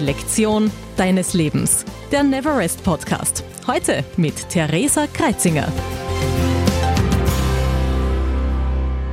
[0.00, 1.84] Die Lektion deines Lebens.
[2.10, 3.44] Der Neverest Podcast.
[3.66, 5.70] Heute mit Theresa Kreitzinger.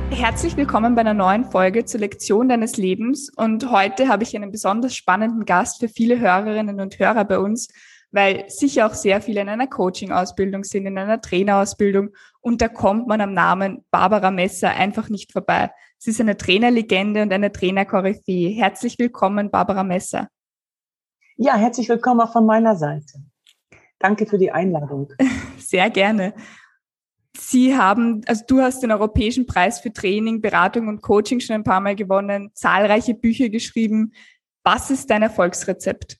[0.08, 3.30] Herzlich willkommen bei einer neuen Folge zur Lektion deines Lebens.
[3.36, 7.68] Und heute habe ich einen besonders spannenden Gast für viele Hörerinnen und Hörer bei uns,
[8.10, 12.14] weil sicher auch sehr viele in einer Coaching-Ausbildung sind, in einer Trainerausbildung.
[12.40, 15.68] Und da kommt man am Namen Barbara Messer einfach nicht vorbei.
[15.98, 18.54] Sie ist eine Trainerlegende und eine Trainerkoryphäe.
[18.54, 20.28] Herzlich willkommen, Barbara Messer.
[21.40, 23.22] Ja, herzlich willkommen auch von meiner Seite.
[24.00, 25.12] Danke für die Einladung.
[25.56, 26.34] Sehr gerne.
[27.38, 31.62] Sie haben, also du hast den Europäischen Preis für Training, Beratung und Coaching schon ein
[31.62, 34.14] paar Mal gewonnen, zahlreiche Bücher geschrieben.
[34.64, 36.18] Was ist dein Erfolgsrezept?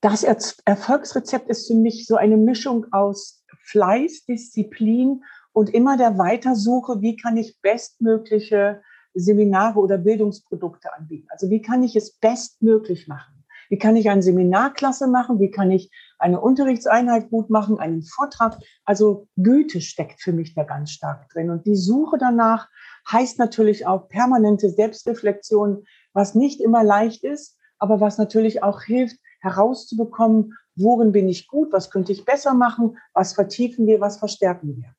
[0.00, 7.00] Das Erfolgsrezept ist für mich so eine Mischung aus Fleiß, Disziplin und immer der Weitersuche,
[7.02, 8.82] wie kann ich bestmögliche
[9.16, 11.26] Seminare oder Bildungsprodukte anbieten.
[11.30, 13.44] Also wie kann ich es bestmöglich machen?
[13.68, 15.40] Wie kann ich eine Seminarklasse machen?
[15.40, 18.58] Wie kann ich eine Unterrichtseinheit gut machen, einen Vortrag?
[18.84, 21.50] Also Güte steckt für mich da ganz stark drin.
[21.50, 22.68] Und die Suche danach
[23.10, 29.18] heißt natürlich auch permanente Selbstreflexion, was nicht immer leicht ist, aber was natürlich auch hilft,
[29.40, 34.76] herauszubekommen, worin bin ich gut, was könnte ich besser machen, was vertiefen wir, was verstärken
[34.76, 34.94] wir.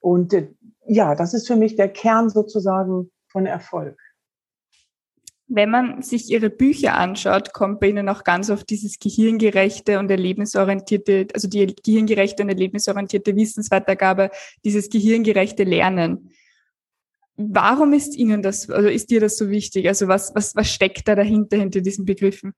[0.00, 0.52] Und äh,
[0.86, 4.00] ja, das ist für mich der Kern sozusagen von Erfolg.
[5.46, 10.10] Wenn man sich Ihre Bücher anschaut, kommt bei Ihnen auch ganz oft dieses gehirngerechte und
[10.10, 14.30] erlebnisorientierte, also die gehirngerechte und erlebnisorientierte Wissensweitergabe,
[14.64, 16.30] dieses gehirngerechte Lernen.
[17.36, 19.86] Warum ist Ihnen das, also ist dir das so wichtig?
[19.86, 22.54] Also was, was, was steckt da dahinter, hinter diesen Begriffen?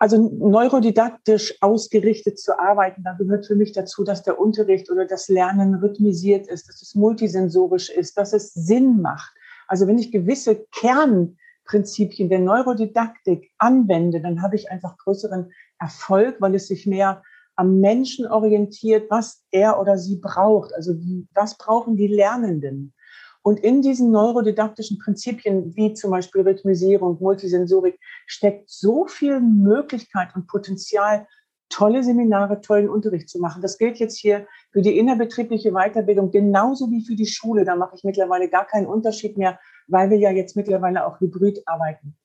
[0.00, 5.28] Also neurodidaktisch ausgerichtet zu arbeiten, da gehört für mich dazu, dass der Unterricht oder das
[5.28, 9.30] Lernen rhythmisiert ist, dass es multisensorisch ist, dass es Sinn macht.
[9.68, 16.54] Also wenn ich gewisse Kernprinzipien der Neurodidaktik anwende, dann habe ich einfach größeren Erfolg, weil
[16.54, 17.22] es sich mehr
[17.54, 20.72] am Menschen orientiert, was er oder sie braucht.
[20.72, 20.94] Also
[21.34, 22.94] was brauchen die Lernenden?
[23.42, 30.46] Und in diesen neurodidaktischen Prinzipien, wie zum Beispiel Rhythmisierung, Multisensorik, steckt so viel Möglichkeit und
[30.46, 31.26] Potenzial,
[31.70, 33.62] tolle Seminare, tollen Unterricht zu machen.
[33.62, 37.64] Das gilt jetzt hier für die innerbetriebliche Weiterbildung genauso wie für die Schule.
[37.64, 41.62] Da mache ich mittlerweile gar keinen Unterschied mehr, weil wir ja jetzt mittlerweile auch hybrid
[41.66, 42.16] arbeiten.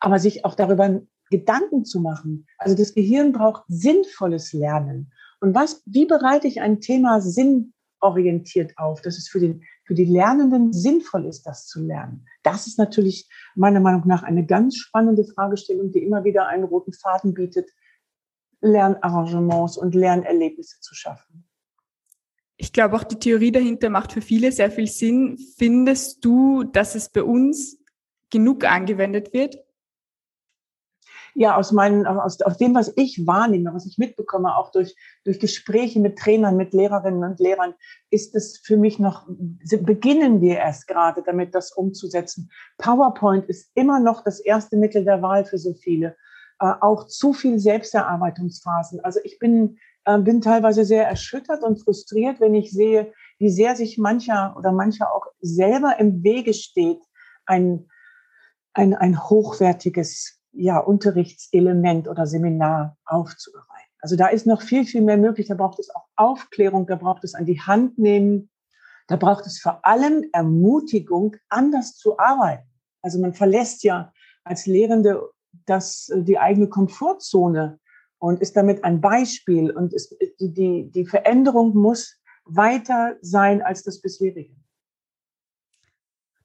[0.00, 1.00] Aber sich auch darüber
[1.30, 2.46] Gedanken zu machen.
[2.58, 5.12] Also das Gehirn braucht sinnvolles Lernen.
[5.40, 10.04] Und was, wie bereite ich ein Thema sinnorientiert auf, dass es für den für die
[10.04, 12.24] Lernenden sinnvoll ist, das zu lernen?
[12.44, 16.92] Das ist natürlich meiner Meinung nach eine ganz spannende Fragestellung, die immer wieder einen roten
[16.92, 17.68] Faden bietet,
[18.60, 21.44] Lernarrangements und Lernerlebnisse zu schaffen.
[22.56, 25.36] Ich glaube, auch die Theorie dahinter macht für viele sehr viel Sinn.
[25.58, 27.76] Findest du, dass es bei uns
[28.30, 29.58] genug angewendet wird?
[31.34, 35.38] Ja, aus meinen, aus, aus dem, was ich wahrnehme, was ich mitbekomme, auch durch, durch
[35.38, 37.74] Gespräche mit Trainern, mit Lehrerinnen und Lehrern,
[38.10, 39.26] ist es für mich noch,
[39.82, 42.50] beginnen wir erst gerade damit, das umzusetzen.
[42.78, 46.16] PowerPoint ist immer noch das erste Mittel der Wahl für so viele.
[46.60, 49.00] Äh, auch zu viel Selbsterarbeitungsphasen.
[49.00, 53.76] Also ich bin, äh, bin teilweise sehr erschüttert und frustriert, wenn ich sehe, wie sehr
[53.76, 57.00] sich mancher oder mancher auch selber im Wege steht,
[57.46, 57.88] ein,
[58.74, 63.90] ein, ein hochwertiges ja, Unterrichtselement oder Seminar aufzubereiten.
[64.00, 65.48] Also da ist noch viel, viel mehr möglich.
[65.48, 68.50] Da braucht es auch Aufklärung, da braucht es an die Hand nehmen,
[69.06, 72.68] da braucht es vor allem Ermutigung, anders zu arbeiten.
[73.02, 74.12] Also man verlässt ja
[74.44, 75.30] als Lehrende
[75.66, 77.78] das, die eigene Komfortzone
[78.18, 79.70] und ist damit ein Beispiel.
[79.70, 84.54] Und es, die, die Veränderung muss weiter sein als das bisherige.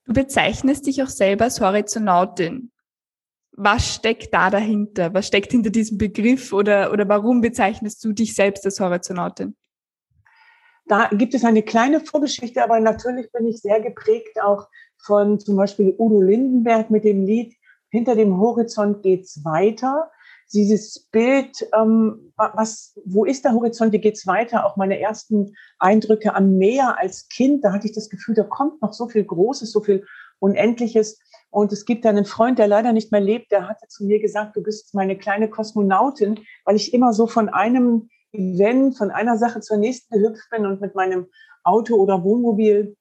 [0.06, 2.72] Du bezeichnest dich auch selber als Horizonautin
[3.58, 5.14] was steckt da dahinter?
[5.14, 9.56] Was steckt hinter diesem Begriff oder, oder warum bezeichnest du dich selbst als Horizonautin?
[10.88, 14.68] Da gibt es eine kleine Vorgeschichte, aber natürlich bin ich sehr geprägt auch
[15.03, 17.56] von zum Beispiel Udo Lindenberg mit dem Lied
[17.90, 20.12] Hinter dem Horizont geht's weiter.
[20.53, 24.66] Dieses Bild, ähm, was, wo ist der Horizont, wie geht's weiter?
[24.66, 28.82] Auch meine ersten Eindrücke am Meer als Kind, da hatte ich das Gefühl, da kommt
[28.82, 30.06] noch so viel Großes, so viel
[30.40, 31.20] Unendliches.
[31.55, 34.57] Und es gibt einen Freund, der leider nicht mehr lebt, der hatte zu mir gesagt,
[34.57, 39.61] du bist meine kleine Kosmonautin, weil ich immer so von einem Event, von einer Sache
[39.61, 41.28] zur nächsten gehüpft bin und mit meinem
[41.63, 42.97] Auto oder Wohnmobil.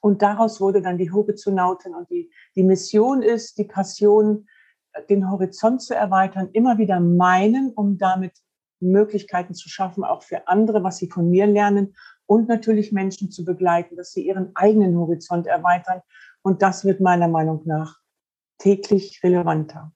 [0.00, 1.96] Und daraus wurde dann die Horizonautin.
[1.96, 4.46] Und die, die Mission ist, die Passion,
[5.08, 8.34] den Horizont zu erweitern, immer wieder meinen, um damit
[8.78, 11.96] Möglichkeiten zu schaffen, auch für andere, was sie von mir lernen
[12.26, 16.02] und natürlich Menschen zu begleiten, dass sie ihren eigenen Horizont erweitern
[16.42, 17.98] Und das wird meiner Meinung nach
[18.58, 19.92] täglich relevanter.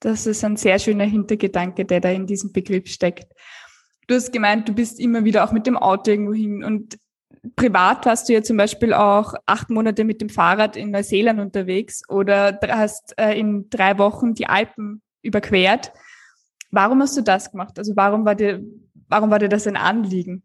[0.00, 3.32] Das ist ein sehr schöner Hintergedanke, der da in diesem Begriff steckt.
[4.06, 6.98] Du hast gemeint, du bist immer wieder auch mit dem Auto irgendwo hin und
[7.56, 12.02] privat warst du ja zum Beispiel auch acht Monate mit dem Fahrrad in Neuseeland unterwegs
[12.08, 15.92] oder hast äh, in drei Wochen die Alpen überquert.
[16.70, 17.78] Warum hast du das gemacht?
[17.78, 18.62] Also warum war dir,
[19.08, 20.42] warum war dir das ein Anliegen?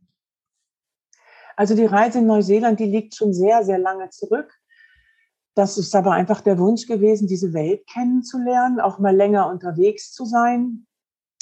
[1.55, 4.51] Also die Reise in Neuseeland, die liegt schon sehr, sehr lange zurück.
[5.55, 10.25] Das ist aber einfach der Wunsch gewesen, diese Welt kennenzulernen, auch mal länger unterwegs zu
[10.25, 10.87] sein.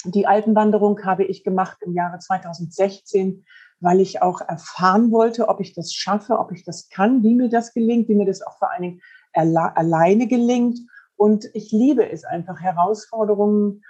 [0.04, 3.44] Die Alpenwanderung habe ich gemacht im Jahre 2016,
[3.80, 7.48] weil ich auch erfahren wollte, ob ich das schaffe, ob ich das kann, wie mir
[7.48, 9.00] das gelingt, wie mir das auch vor allen Dingen
[9.32, 10.78] alleine gelingt.
[11.16, 13.82] Und ich liebe es einfach, Herausforderungen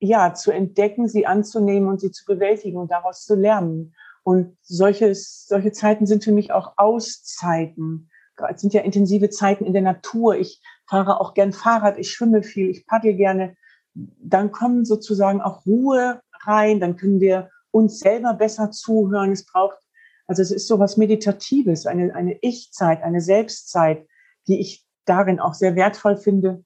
[0.00, 3.94] ja, zu entdecken, sie anzunehmen und sie zu bewältigen und daraus zu lernen.
[4.22, 8.10] Und solches, solche Zeiten sind für mich auch Auszeiten.
[8.52, 10.36] Es sind ja intensive Zeiten in der Natur.
[10.36, 13.56] Ich fahre auch gern Fahrrad, ich schwimme viel, ich paddel gerne.
[13.94, 19.32] Dann kommen sozusagen auch Ruhe rein, dann können wir uns selber besser zuhören.
[19.32, 19.78] Es braucht,
[20.26, 24.06] also es ist so was Meditatives, eine, eine Ich-Zeit, eine Selbstzeit,
[24.46, 26.64] die ich darin auch sehr wertvoll finde,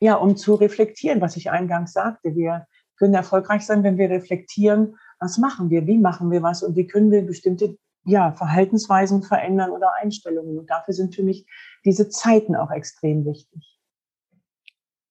[0.00, 2.34] ja, um zu reflektieren, was ich eingangs sagte.
[2.34, 2.66] Wir
[2.96, 6.86] können erfolgreich sein, wenn wir reflektieren, was machen wir, wie machen wir was und wie
[6.86, 10.58] können wir bestimmte ja, Verhaltensweisen verändern oder Einstellungen.
[10.58, 11.46] Und dafür sind für mich
[11.84, 13.78] diese Zeiten auch extrem wichtig.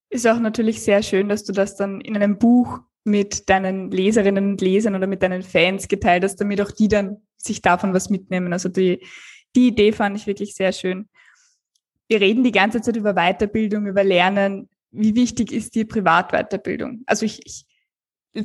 [0.09, 4.51] Ist auch natürlich sehr schön, dass du das dann in einem Buch mit deinen Leserinnen
[4.51, 8.09] und Lesern oder mit deinen Fans geteilt hast, damit auch die dann sich davon was
[8.09, 8.51] mitnehmen.
[8.53, 9.05] Also die,
[9.55, 11.07] die Idee fand ich wirklich sehr schön.
[12.07, 17.03] Wir reden die ganze Zeit über Weiterbildung, über Lernen wie wichtig ist die Privatweiterbildung?
[17.05, 17.65] Also ich, ich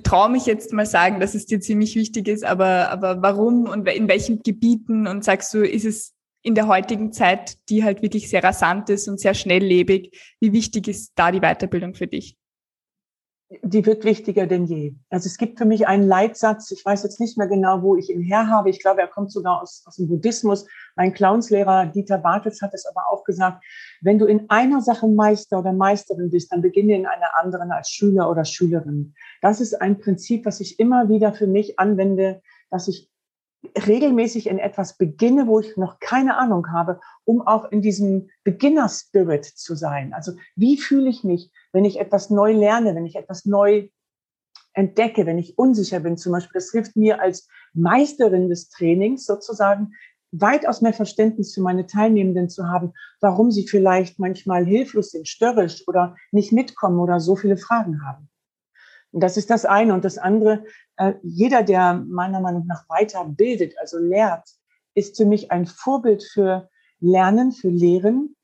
[0.02, 3.88] traue mich jetzt mal sagen, dass es dir ziemlich wichtig ist, aber, aber warum und
[3.88, 8.28] in welchen Gebieten und sagst du, ist es in der heutigen Zeit, die halt wirklich
[8.28, 12.36] sehr rasant ist und sehr schnelllebig, wie wichtig ist da die Weiterbildung für dich?
[13.62, 14.94] Die wird wichtiger denn je.
[15.10, 18.10] Also es gibt für mich einen Leitsatz, ich weiß jetzt nicht mehr genau, wo ich
[18.10, 18.70] ihn her habe.
[18.70, 20.66] Ich glaube, er kommt sogar aus, aus dem Buddhismus.
[20.96, 23.62] Mein Clownslehrer Dieter Bartels hat es aber auch gesagt,
[24.00, 27.90] wenn du in einer Sache Meister oder Meisterin bist, dann beginne in einer anderen als
[27.90, 29.14] Schüler oder Schülerin.
[29.42, 33.10] Das ist ein Prinzip, was ich immer wieder für mich anwende, dass ich
[33.86, 39.44] regelmäßig in etwas beginne, wo ich noch keine Ahnung habe, um auch in diesem Beginner-Spirit
[39.44, 40.12] zu sein.
[40.12, 43.88] Also wie fühle ich mich, wenn ich etwas neu lerne, wenn ich etwas neu
[44.74, 46.54] entdecke, wenn ich unsicher bin zum Beispiel.
[46.54, 49.92] Das hilft mir als Meisterin des Trainings sozusagen
[50.32, 55.86] weitaus mehr Verständnis für meine Teilnehmenden zu haben, warum sie vielleicht manchmal hilflos sind, störrisch
[55.86, 58.28] oder nicht mitkommen oder so viele Fragen haben.
[59.12, 59.94] Und das ist das eine.
[59.94, 60.64] Und das andere,
[60.96, 64.48] äh, jeder, der meiner Meinung nach weiter bildet, also lehrt,
[64.94, 66.68] ist für mich ein Vorbild für
[67.00, 68.36] Lernen, für Lehren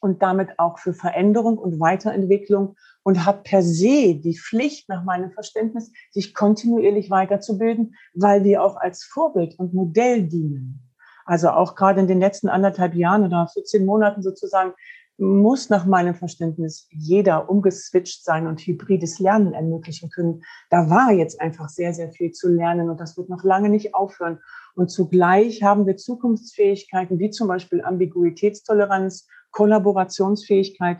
[0.00, 5.30] und damit auch für Veränderung und Weiterentwicklung und hat per se die Pflicht, nach meinem
[5.30, 10.80] Verständnis, sich kontinuierlich weiterzubilden, weil wir auch als Vorbild und Modell dienen.
[11.26, 14.72] Also auch gerade in den letzten anderthalb Jahren oder 14 Monaten sozusagen
[15.16, 20.42] muss nach meinem Verständnis jeder umgeswitcht sein und hybrides Lernen ermöglichen können.
[20.70, 23.94] Da war jetzt einfach sehr, sehr viel zu lernen und das wird noch lange nicht
[23.94, 24.40] aufhören.
[24.74, 30.98] Und zugleich haben wir Zukunftsfähigkeiten wie zum Beispiel Ambiguitätstoleranz, Kollaborationsfähigkeit,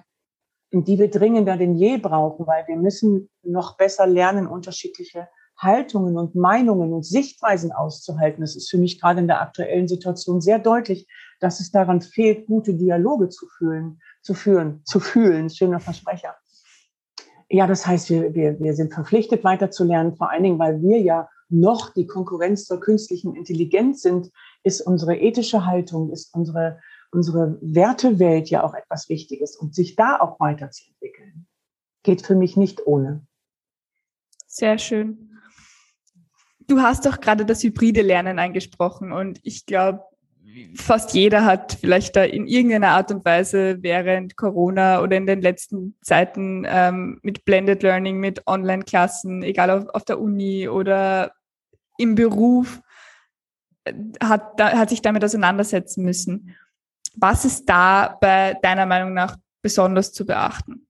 [0.73, 6.35] die wir dringender denn je brauchen, weil wir müssen noch besser lernen, unterschiedliche Haltungen und
[6.35, 8.41] Meinungen und Sichtweisen auszuhalten.
[8.41, 11.07] Das ist für mich gerade in der aktuellen Situation sehr deutlich,
[11.41, 15.51] dass es daran fehlt, gute Dialoge zu fühlen, zu führen, zu fühlen.
[15.51, 16.35] Schöner Versprecher.
[17.49, 21.29] Ja, das heißt, wir, wir, wir sind verpflichtet, weiterzulernen, vor allen Dingen, weil wir ja
[21.51, 24.31] noch die Konkurrenz zur künstlichen Intelligenz sind,
[24.63, 26.81] ist unsere ethische Haltung, ist unsere,
[27.13, 31.47] unsere Wertewelt ja auch etwas Wichtiges und sich da auch weiterzuentwickeln,
[32.03, 33.27] geht für mich nicht ohne.
[34.47, 35.34] Sehr schön.
[36.67, 40.03] Du hast doch gerade das hybride Lernen angesprochen und ich glaube,
[40.77, 45.43] fast jeder hat vielleicht da in irgendeiner Art und Weise während Corona oder in den
[45.43, 51.33] letzten Zeiten ähm, mit Blended Learning, mit Online-Klassen, egal auf, auf der Uni oder
[51.99, 52.81] im Beruf,
[53.85, 56.55] äh, hat, da, hat sich damit auseinandersetzen müssen.
[57.17, 60.87] Was ist da bei deiner Meinung nach besonders zu beachten?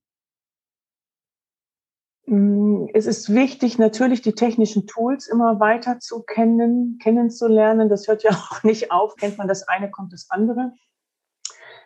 [2.26, 7.88] Mm, es ist wichtig, natürlich die technischen Tools immer weiter zu kennen, kennenzulernen.
[7.88, 9.16] Das hört ja auch nicht auf.
[9.16, 10.72] Kennt man das eine, kommt das andere.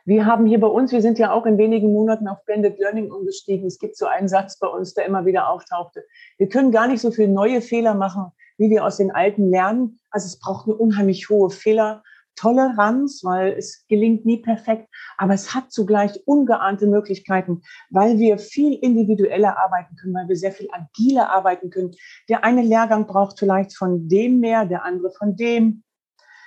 [0.05, 3.11] Wir haben hier bei uns, wir sind ja auch in wenigen Monaten auf Blended Learning
[3.11, 3.67] umgestiegen.
[3.67, 6.03] Es gibt so einen Satz bei uns, der immer wieder auftauchte.
[6.39, 9.99] Wir können gar nicht so viele neue Fehler machen, wie wir aus den alten lernen.
[10.11, 12.03] Also es braucht eine unheimlich hohe Fehler
[12.39, 18.75] Toleranz, weil es gelingt nie perfekt, aber es hat zugleich ungeahnte Möglichkeiten, weil wir viel
[18.75, 21.91] individueller arbeiten können, weil wir sehr viel agiler arbeiten können.
[22.29, 25.83] Der eine Lehrgang braucht vielleicht von dem mehr, der andere von dem.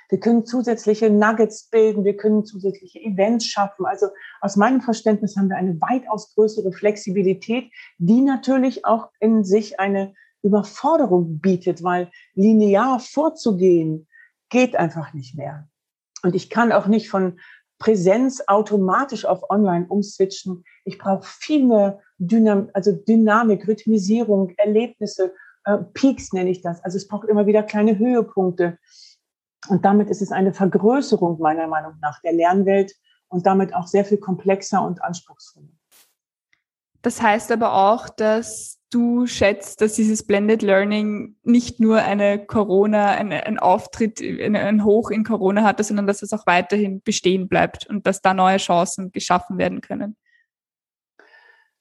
[0.10, 3.86] Wir können zusätzliche Nuggets bilden, wir können zusätzliche Events schaffen.
[3.86, 4.08] Also
[4.40, 10.14] aus meinem Verständnis haben wir eine weitaus größere Flexibilität, die natürlich auch in sich eine
[10.42, 14.08] Überforderung bietet, weil linear vorzugehen
[14.50, 15.68] geht einfach nicht mehr.
[16.24, 17.40] Und ich kann auch nicht von
[17.80, 20.64] Präsenz automatisch auf Online umswitchen.
[20.86, 25.34] Ich brauche viel mehr Dynam also Dynamik, Rhythmisierung, Erlebnisse,
[25.66, 26.84] äh, Peaks nenne ich das.
[26.84, 28.78] Also es braucht immer wieder kleine Höhepunkte.
[29.68, 32.94] Und damit ist es eine Vergrößerung meiner Meinung nach der Lernwelt
[33.28, 35.68] und damit auch sehr viel komplexer und anspruchsvoller.
[37.02, 43.12] Das heißt aber auch, dass du schätzt, dass dieses Blended Learning nicht nur eine Corona,
[43.12, 47.48] eine, ein Auftritt, eine, ein Hoch in Corona hatte, sondern dass es auch weiterhin bestehen
[47.48, 50.18] bleibt und dass da neue Chancen geschaffen werden können.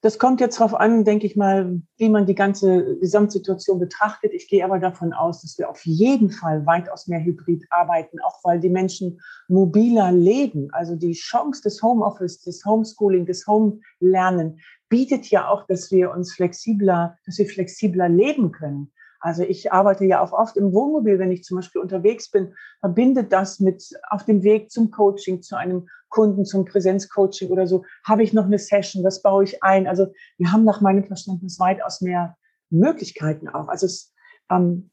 [0.03, 4.33] Das kommt jetzt darauf an, denke ich mal, wie man die ganze Gesamtsituation betrachtet.
[4.33, 8.39] Ich gehe aber davon aus, dass wir auf jeden Fall weitaus mehr Hybrid arbeiten, auch
[8.43, 10.69] weil die Menschen mobiler leben.
[10.73, 16.33] Also die Chance des Homeoffice, des Homeschooling, des Home-Lernen bietet ja auch, dass wir uns
[16.33, 18.93] flexibler, dass wir flexibler leben können.
[19.21, 23.25] Also ich arbeite ja auch oft im Wohnmobil, wenn ich zum Beispiel unterwegs bin, verbinde
[23.25, 28.23] das mit auf dem Weg zum Coaching, zu einem Kunden, zum Präsenzcoaching oder so, habe
[28.23, 29.87] ich noch eine Session, das baue ich ein.
[29.87, 30.09] Also
[30.39, 32.37] wir haben nach meinem Verständnis weitaus mehr
[32.71, 33.69] Möglichkeiten auch.
[33.69, 34.13] Also es,
[34.51, 34.91] ähm,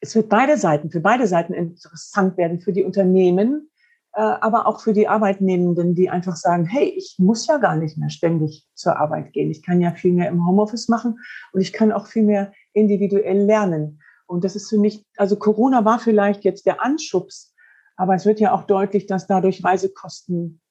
[0.00, 3.70] es wird beide Seiten, für beide Seiten interessant werden, für die Unternehmen,
[4.16, 8.08] aber auch für die Arbeitnehmenden, die einfach sagen, hey, ich muss ja gar nicht mehr
[8.08, 9.50] ständig zur Arbeit gehen.
[9.50, 11.18] Ich kann ja viel mehr im Homeoffice machen
[11.52, 14.00] und ich kann auch viel mehr individuell lernen.
[14.26, 17.54] Und das ist für mich, also Corona war vielleicht jetzt der Anschubs,
[17.96, 20.62] aber es wird ja auch deutlich, dass dadurch Reisekosten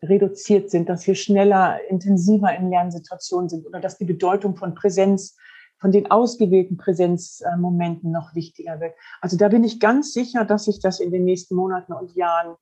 [0.00, 5.36] reduziert sind, dass wir schneller, intensiver in Lernsituationen sind oder dass die Bedeutung von Präsenz,
[5.78, 8.94] von den ausgewählten Präsenzmomenten noch wichtiger wird.
[9.20, 12.56] Also da bin ich ganz sicher, dass sich das in den nächsten Monaten und Jahren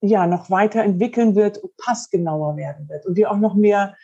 [0.00, 3.96] ja noch weiter entwickeln wird und passgenauer werden wird und wir auch noch mehr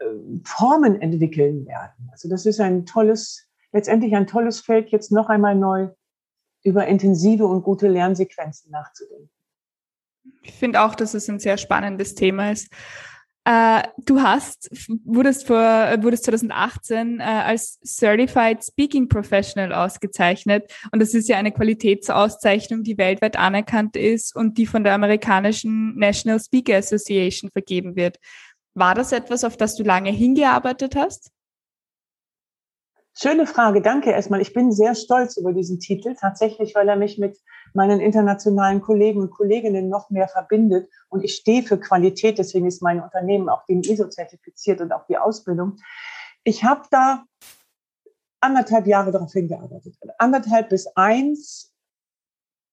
[0.00, 0.04] äh,
[0.44, 2.08] Formen entwickeln werden.
[2.10, 5.88] Also das ist ein tolles, letztendlich ein tolles Feld, jetzt noch einmal neu
[6.64, 9.30] über intensive und gute Lernsequenzen nachzudenken.
[10.42, 12.68] Ich finde auch, dass es ein sehr spannendes Thema ist.
[13.44, 14.70] Äh, du hast,
[15.04, 20.72] wurdest, vor, wurdest 2018 äh, als Certified Speaking Professional ausgezeichnet.
[20.92, 25.96] Und das ist ja eine Qualitätsauszeichnung, die weltweit anerkannt ist und die von der amerikanischen
[25.98, 28.18] National Speaker Association vergeben wird.
[28.74, 31.32] War das etwas, auf das du lange hingearbeitet hast?
[33.14, 34.40] Schöne Frage, danke erstmal.
[34.40, 37.36] Ich bin sehr stolz über diesen Titel, tatsächlich, weil er mich mit
[37.74, 40.88] meinen internationalen Kollegen und Kolleginnen noch mehr verbindet.
[41.08, 45.06] Und ich stehe für Qualität, deswegen ist mein Unternehmen auch dem ISO zertifiziert und auch
[45.06, 45.76] die Ausbildung.
[46.44, 47.24] Ich habe da
[48.40, 49.96] anderthalb Jahre darauf hingearbeitet.
[50.18, 51.72] Anderthalb bis eins,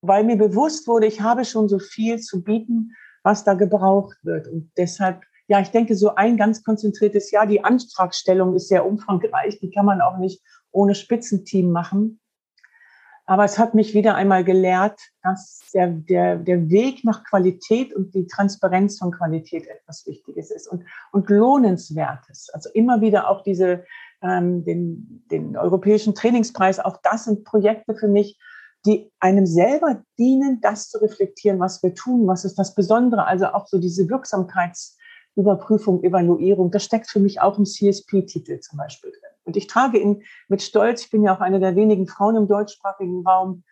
[0.02, 4.48] weil mir bewusst wurde, ich habe schon so viel zu bieten, was da gebraucht wird.
[4.48, 7.48] Und deshalb ja, ich denke, so ein ganz konzentriertes Jahr.
[7.48, 9.60] Die Antragstellung ist sehr umfangreich.
[9.60, 12.20] Die kann man auch nicht ohne Spitzenteam machen.
[13.30, 18.16] Aber es hat mich wieder einmal gelehrt, dass der, der, der Weg nach Qualität und
[18.16, 22.50] die Transparenz von Qualität etwas Wichtiges ist und, und Lohnenswertes.
[22.52, 23.86] Also immer wieder auch diese,
[24.24, 28.40] ähm, den, den europäischen Trainingspreis, auch das sind Projekte für mich,
[28.88, 33.46] die einem selber dienen, das zu reflektieren, was wir tun, was ist das Besondere, also
[33.50, 34.96] auch so diese Wirksamkeits-
[35.36, 36.70] Überprüfung, Evaluierung.
[36.70, 39.32] Das steckt für mich auch im CSP-Titel zum Beispiel drin.
[39.50, 41.06] Und ich trage ihn mit Stolz.
[41.06, 43.64] Ich bin ja auch eine der wenigen Frauen im deutschsprachigen Raum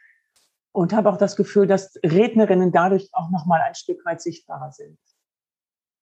[0.71, 4.71] und habe auch das Gefühl, dass Rednerinnen dadurch auch noch mal ein Stück weit sichtbarer
[4.71, 4.97] sind.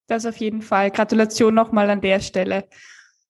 [0.08, 0.92] Das auf jeden Fall.
[0.92, 2.70] Gratulation nochmal an der Stelle.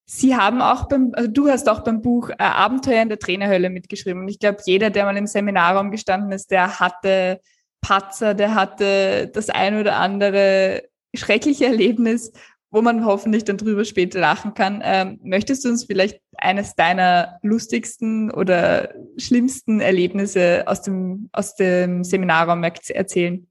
[0.06, 3.72] Sie haben auch beim, also du hast auch beim Buch äh, Abenteuer in der Trainerhölle
[3.72, 4.22] mitgeschrieben.
[4.22, 7.42] Und ich glaube, jeder, der mal im Seminarraum gestanden ist, der hatte
[7.82, 10.84] Patzer, der hatte das ein oder andere
[11.16, 12.34] schreckliche Erlebnis,
[12.75, 14.82] wo man hoffentlich dann drüber später lachen kann.
[14.84, 22.03] Ähm, möchtest du uns vielleicht eines deiner lustigsten oder schlimmsten Erlebnisse aus dem, aus dem
[22.03, 23.48] Seminarraum erzählen?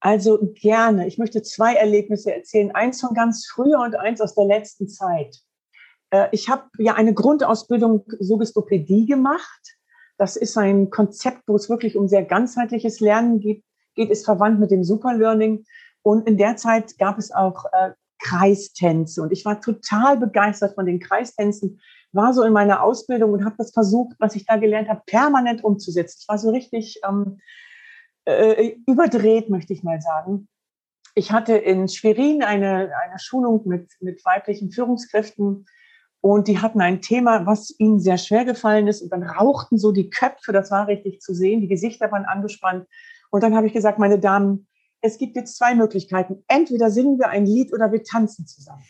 [0.00, 1.06] Also gerne.
[1.06, 2.74] Ich möchte zwei Erlebnisse erzählen.
[2.74, 5.36] Eins von ganz früher und eins aus der letzten Zeit.
[6.08, 9.76] Äh, ich habe ja eine Grundausbildung Suggestopädie gemacht.
[10.16, 13.62] Das ist ein Konzept, wo es wirklich um sehr ganzheitliches Lernen geht
[13.94, 15.64] geht, ist verwandt mit dem Superlearning.
[16.04, 17.92] Und in der Zeit gab es auch äh,
[18.22, 19.22] Kreistänze.
[19.22, 21.80] Und ich war total begeistert von den Kreistänzen,
[22.12, 25.64] war so in meiner Ausbildung und habe das versucht, was ich da gelernt habe, permanent
[25.64, 26.18] umzusetzen.
[26.20, 27.40] Ich war so richtig ähm,
[28.26, 30.46] äh, überdreht, möchte ich mal sagen.
[31.14, 35.64] Ich hatte in Schwerin eine, eine Schulung mit, mit weiblichen Führungskräften
[36.20, 39.02] und die hatten ein Thema, was ihnen sehr schwer gefallen ist.
[39.02, 42.86] Und dann rauchten so die Köpfe, das war richtig zu sehen, die Gesichter waren angespannt.
[43.30, 44.66] Und dann habe ich gesagt, meine Damen,
[45.04, 46.42] es gibt jetzt zwei Möglichkeiten.
[46.48, 48.82] Entweder singen wir ein Lied oder wir tanzen zusammen.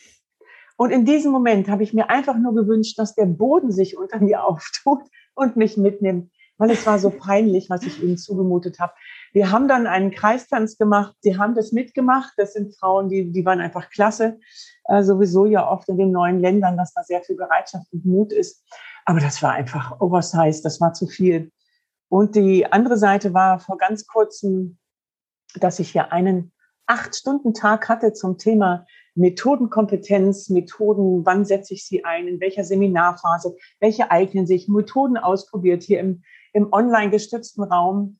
[0.77, 4.19] Und in diesem Moment habe ich mir einfach nur gewünscht, dass der Boden sich unter
[4.19, 5.01] mir auftut
[5.35, 8.93] und mich mitnimmt, weil es war so peinlich, was ich ihnen zugemutet habe.
[9.33, 11.13] Wir haben dann einen Kreistanz gemacht.
[11.19, 12.33] Sie haben das mitgemacht.
[12.37, 14.39] Das sind Frauen, die, die waren einfach klasse.
[14.85, 18.31] Äh, sowieso ja oft in den neuen Ländern, dass da sehr viel Bereitschaft und Mut
[18.31, 18.63] ist.
[19.03, 20.63] Aber das war einfach oversized.
[20.63, 21.51] Das war zu viel.
[22.07, 24.77] Und die andere Seite war vor ganz kurzem,
[25.59, 26.51] dass ich hier einen
[26.87, 28.85] Acht-Stunden-Tag hatte zum Thema
[29.15, 35.83] Methodenkompetenz, Methoden, wann setze ich sie ein, in welcher Seminarphase, welche eignen sich, Methoden ausprobiert
[35.83, 38.19] hier im, im online gestützten Raum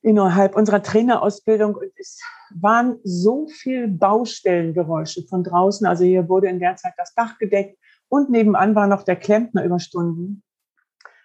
[0.00, 2.20] innerhalb unserer Trainerausbildung und es
[2.54, 5.86] waren so viel Baustellengeräusche von draußen.
[5.86, 7.78] Also hier wurde in der Zeit das Dach gedeckt
[8.08, 10.42] und nebenan war noch der Klempner über Stunden.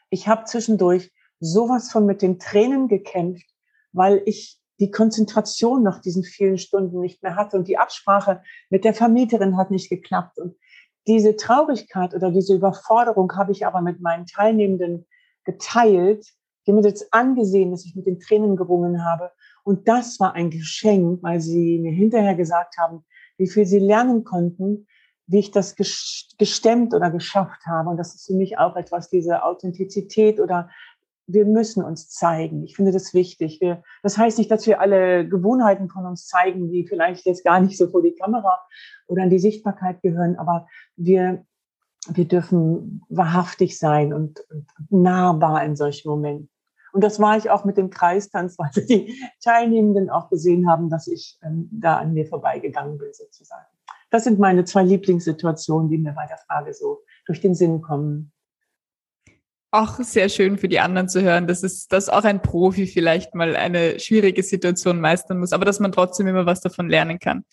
[0.09, 3.47] Ich habe zwischendurch sowas von mit den Tränen gekämpft,
[3.91, 8.83] weil ich die Konzentration nach diesen vielen Stunden nicht mehr hatte und die Absprache mit
[8.83, 10.39] der Vermieterin hat nicht geklappt.
[10.39, 10.55] Und
[11.07, 15.05] diese Traurigkeit oder diese Überforderung habe ich aber mit meinen Teilnehmenden
[15.43, 16.25] geteilt
[16.69, 19.31] die mir jetzt angesehen, dass ich mit den Tränen gerungen habe.
[19.63, 23.03] Und das war ein Geschenk, weil sie mir hinterher gesagt haben,
[23.37, 24.85] wie viel sie lernen konnten,
[25.25, 27.89] wie ich das gestemmt oder geschafft habe.
[27.89, 30.69] Und das ist für mich auch etwas, diese Authentizität oder
[31.31, 32.63] wir müssen uns zeigen.
[32.63, 33.61] Ich finde das wichtig.
[33.61, 37.59] Wir, das heißt nicht, dass wir alle Gewohnheiten von uns zeigen, die vielleicht jetzt gar
[37.59, 38.59] nicht so vor die Kamera
[39.07, 41.45] oder an die Sichtbarkeit gehören, aber wir,
[42.07, 46.49] wir dürfen wahrhaftig sein und, und nahbar in solchen Momenten.
[46.91, 51.07] Und das war ich auch mit dem Kreistanz, weil die Teilnehmenden auch gesehen haben, dass
[51.07, 53.67] ich ähm, da an mir vorbeigegangen bin, sozusagen.
[54.09, 58.31] Das sind meine zwei Lieblingssituationen, die mir bei der Frage so durch den Sinn kommen.
[59.71, 63.35] Auch sehr schön für die anderen zu hören, dass es, dass auch ein Profi vielleicht
[63.35, 67.43] mal eine schwierige Situation meistern muss, aber dass man trotzdem immer was davon lernen kann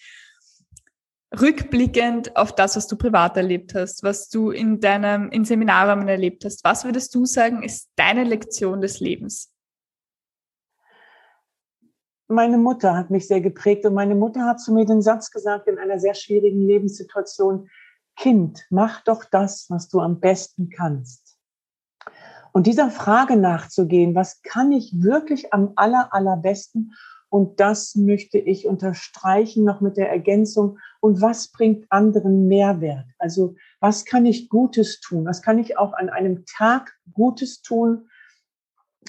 [1.41, 6.45] rückblickend auf das, was du privat erlebt hast, was du in deinem in Seminarrahmen erlebt
[6.45, 9.53] hast, was würdest du sagen, ist deine Lektion des Lebens?
[12.29, 15.69] Meine Mutter hat mich sehr geprägt und meine Mutter hat zu mir den Satz gesagt
[15.69, 17.69] in einer sehr schwierigen Lebenssituation,
[18.19, 21.26] Kind, mach doch das, was du am besten kannst.
[22.57, 26.95] Und dieser Frage nachzugehen, was kann ich wirklich am aller, allerbesten
[27.29, 30.79] und das möchte ich unterstreichen noch mit der Ergänzung.
[31.01, 33.05] Und was bringt anderen Mehrwert?
[33.19, 35.27] Also was kann ich Gutes tun?
[35.27, 38.09] Was kann ich auch an einem Tag Gutes tun,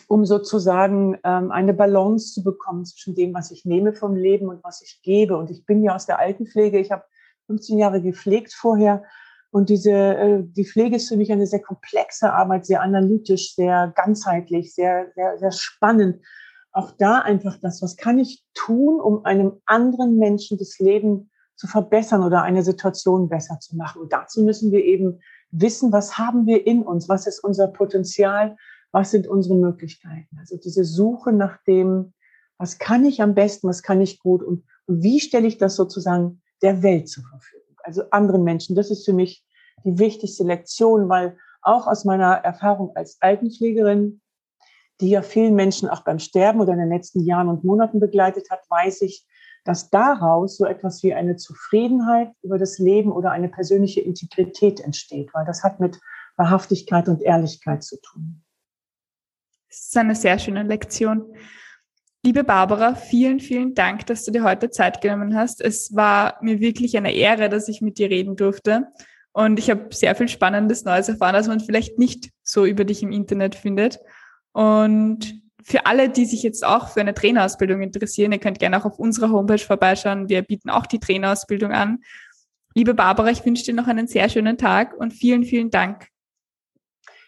[0.10, 4.62] um sozusagen ähm, eine Balance zu bekommen zwischen dem, was ich nehme vom Leben und
[4.62, 5.38] was ich gebe.
[5.38, 6.80] Und ich bin ja aus der Altenpflege.
[6.80, 7.06] Ich habe
[7.46, 9.06] 15 Jahre gepflegt vorher.
[9.58, 13.92] Und diese, äh, die Pflege ist für mich eine sehr komplexe Arbeit, sehr analytisch, sehr
[13.96, 16.20] ganzheitlich, sehr, sehr, sehr spannend
[16.78, 21.66] auch da einfach das, was kann ich tun, um einem anderen Menschen das Leben zu
[21.66, 24.04] verbessern oder eine Situation besser zu machen.
[24.04, 28.58] Und dazu müssen wir eben wissen, was haben wir in uns, was ist unser Potenzial,
[28.92, 30.38] was sind unsere Möglichkeiten.
[30.38, 32.14] Also diese Suche nach dem,
[32.60, 35.76] was kann ich am besten, was kann ich gut und, und wie stelle ich das
[35.76, 38.76] sozusagen der Welt zur Verfügung, also anderen Menschen.
[38.76, 39.47] Das ist für mich
[39.84, 44.22] die wichtigste Lektion, weil auch aus meiner Erfahrung als Altenpflegerin
[45.02, 48.50] die ja vielen Menschen auch beim Sterben oder in den letzten Jahren und Monaten begleitet
[48.50, 49.26] hat, weiß ich,
[49.64, 55.34] dass daraus so etwas wie eine Zufriedenheit über das Leben oder eine persönliche Integrität entsteht,
[55.34, 56.00] weil das hat mit
[56.38, 58.44] Wahrhaftigkeit und Ehrlichkeit zu tun.
[59.70, 61.34] Das ist eine sehr schöne Lektion.
[62.24, 65.62] Liebe Barbara, vielen, vielen Dank, dass du dir heute Zeit genommen hast.
[65.62, 68.88] Es war mir wirklich eine Ehre, dass ich mit dir reden durfte.
[69.38, 73.04] Und ich habe sehr viel Spannendes Neues erfahren, das man vielleicht nicht so über dich
[73.04, 74.00] im Internet findet.
[74.52, 78.86] Und für alle, die sich jetzt auch für eine Trainerausbildung interessieren, ihr könnt gerne auch
[78.86, 80.28] auf unserer Homepage vorbeischauen.
[80.28, 82.00] Wir bieten auch die Trainerausbildung an.
[82.74, 86.08] Liebe Barbara, ich wünsche dir noch einen sehr schönen Tag und vielen, vielen Dank.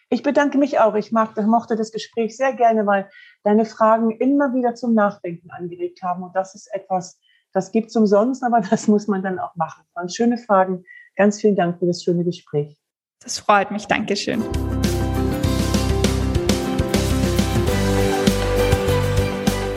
[0.10, 0.95] Ich bedanke mich auch.
[0.95, 3.08] Ich mag, mochte das Gespräch sehr gerne, weil
[3.43, 6.24] deine Fragen immer wieder zum Nachdenken angeregt haben.
[6.24, 7.19] Und das ist etwas,
[7.54, 9.84] das gibt es umsonst, aber das muss man dann auch machen.
[9.86, 10.86] Das waren schöne Fragen.
[11.15, 12.76] Ganz vielen Dank für das schöne Gespräch.
[13.22, 13.86] Das freut mich.
[13.86, 14.43] Dankeschön.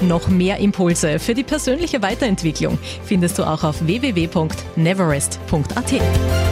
[0.03, 6.52] Noch mehr Impulse für die persönliche Weiterentwicklung findest du auch auf www.neverest.at.